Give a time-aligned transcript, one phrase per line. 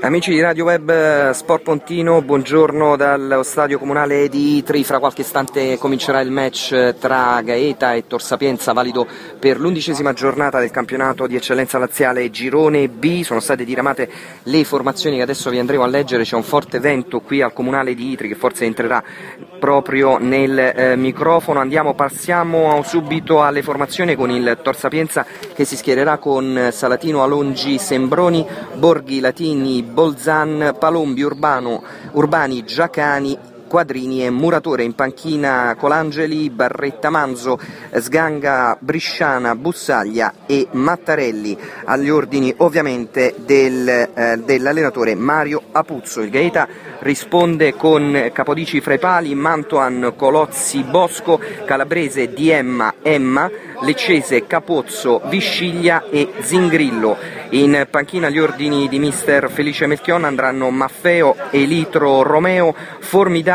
[0.00, 4.84] Amici di Radio Web Sport Pontino, buongiorno dallo stadio comunale di Itri.
[4.84, 9.06] Fra qualche istante comincerà il match tra Gaeta e Tor Sapienza, valido
[9.38, 13.22] per l'undicesima giornata del campionato di eccellenza laziale Girone B.
[13.22, 14.08] Sono state diramate
[14.44, 16.22] le formazioni che adesso vi andremo a leggere.
[16.22, 19.02] C'è un forte vento qui al comunale di Itri che forse entrerà
[19.58, 21.58] proprio nel eh, microfono.
[21.58, 27.78] Andiamo, passiamo subito alle formazioni con il Tor Sapienza che si schiererà con Salatino, Alongi,
[27.78, 37.10] Sembroni, Borghi, Latini, Bolzan, Palombi, Urbano, Urbani, Giacani, Quadrini e Muratore in panchina Colangeli, Barretta
[37.10, 37.58] Manzo,
[37.94, 46.20] Sganga, Brisciana, Bussaglia e Mattarelli agli ordini ovviamente del, eh, dell'allenatore Mario Apuzzo.
[46.22, 46.68] Il Gaeta
[47.00, 53.50] risponde con Capodici fra i pali, Mantoan, Colozzi, Bosco, Calabrese, Diemma, Emma,
[53.82, 57.16] Leccese, Capozzo, Visciglia e Zingrillo.
[57.50, 62.74] In panchina gli ordini di mister Felice Melchion andranno Maffeo, Elitro Romeo,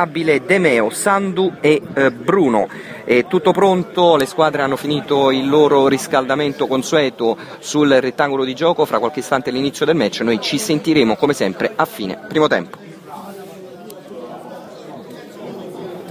[0.00, 2.68] Formidabile Demeo, Sandu e eh, Bruno.
[3.04, 8.86] È tutto pronto, le squadre hanno finito il loro riscaldamento consueto sul rettangolo di gioco,
[8.86, 12.89] fra qualche istante l'inizio del match noi ci sentiremo come sempre a fine primo tempo.